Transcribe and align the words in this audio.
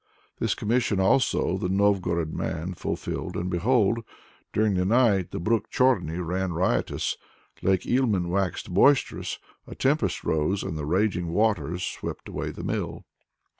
This 0.39 0.55
commission 0.55 0.99
also 0.99 1.59
the 1.59 1.69
Novgorod 1.69 2.33
man 2.33 2.73
fulfilled, 2.73 3.35
and 3.37 3.51
behold! 3.51 3.99
during 4.51 4.73
the 4.73 4.83
night 4.83 5.29
the 5.29 5.39
brook 5.39 5.69
Chorny 5.69 6.17
ran 6.17 6.53
riotous, 6.53 7.17
Lake 7.61 7.85
Ilmen 7.85 8.27
waxed 8.27 8.73
boisterous, 8.73 9.37
a 9.67 9.75
tempest 9.75 10.25
arose, 10.25 10.63
and 10.63 10.75
the 10.75 10.87
raging 10.87 11.27
waters 11.27 11.83
swept 11.83 12.27
away 12.29 12.49
the 12.49 12.63
mill. 12.63 13.05